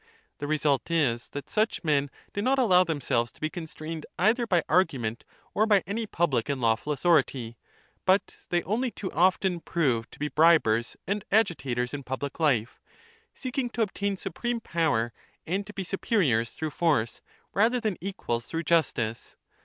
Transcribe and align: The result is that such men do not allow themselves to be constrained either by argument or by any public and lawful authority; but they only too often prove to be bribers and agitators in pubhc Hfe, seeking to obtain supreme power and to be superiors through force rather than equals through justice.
The 0.39 0.47
result 0.47 0.89
is 0.89 1.29
that 1.29 1.47
such 1.47 1.83
men 1.83 2.09
do 2.33 2.41
not 2.41 2.57
allow 2.57 2.83
themselves 2.83 3.31
to 3.33 3.39
be 3.39 3.51
constrained 3.51 4.07
either 4.17 4.47
by 4.47 4.63
argument 4.67 5.25
or 5.53 5.67
by 5.67 5.83
any 5.85 6.07
public 6.07 6.49
and 6.49 6.59
lawful 6.59 6.91
authority; 6.91 7.55
but 8.03 8.37
they 8.49 8.63
only 8.63 8.89
too 8.89 9.11
often 9.11 9.59
prove 9.59 10.09
to 10.09 10.17
be 10.17 10.27
bribers 10.27 10.95
and 11.05 11.23
agitators 11.31 11.93
in 11.93 12.03
pubhc 12.03 12.31
Hfe, 12.31 12.69
seeking 13.35 13.69
to 13.69 13.83
obtain 13.83 14.17
supreme 14.17 14.59
power 14.59 15.13
and 15.45 15.67
to 15.67 15.73
be 15.73 15.83
superiors 15.83 16.49
through 16.49 16.71
force 16.71 17.21
rather 17.53 17.79
than 17.79 17.95
equals 18.01 18.47
through 18.47 18.63
justice. 18.63 19.35